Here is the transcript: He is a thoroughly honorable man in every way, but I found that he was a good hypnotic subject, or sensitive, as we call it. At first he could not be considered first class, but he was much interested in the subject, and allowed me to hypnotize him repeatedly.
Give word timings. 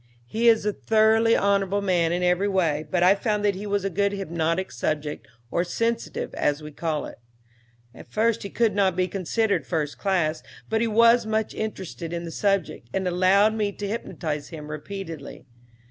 He 0.25 0.49
is 0.49 0.65
a 0.65 0.73
thoroughly 0.73 1.35
honorable 1.35 1.83
man 1.83 2.11
in 2.11 2.23
every 2.23 2.47
way, 2.47 2.87
but 2.89 3.03
I 3.03 3.13
found 3.13 3.45
that 3.45 3.53
he 3.53 3.67
was 3.67 3.85
a 3.85 3.89
good 3.91 4.13
hypnotic 4.13 4.71
subject, 4.71 5.27
or 5.51 5.63
sensitive, 5.63 6.33
as 6.33 6.63
we 6.63 6.71
call 6.71 7.05
it. 7.05 7.19
At 7.93 8.11
first 8.11 8.41
he 8.41 8.49
could 8.49 8.73
not 8.73 8.95
be 8.95 9.07
considered 9.07 9.67
first 9.67 9.99
class, 9.99 10.41
but 10.69 10.81
he 10.81 10.87
was 10.87 11.27
much 11.27 11.53
interested 11.53 12.13
in 12.13 12.23
the 12.25 12.31
subject, 12.31 12.89
and 12.91 13.07
allowed 13.07 13.53
me 13.53 13.71
to 13.73 13.87
hypnotize 13.87 14.47
him 14.49 14.71
repeatedly. 14.71 15.45